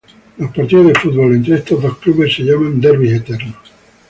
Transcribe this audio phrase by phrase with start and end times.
[0.39, 3.71] Los partidos de fútbol entre estos dos clubes se llaman derbis eternos.